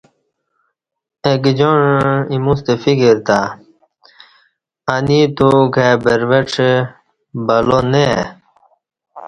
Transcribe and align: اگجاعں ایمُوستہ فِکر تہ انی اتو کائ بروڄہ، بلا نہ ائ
اگجاعں 1.29 1.99
ایمُوستہ 2.31 2.73
فِکر 2.81 3.17
تہ 3.27 3.39
انی 4.93 5.17
اتو 5.27 5.49
کائ 5.73 5.93
بروڄہ، 6.03 6.69
بلا 7.45 7.79
نہ 7.91 8.03
ائ 8.13 8.21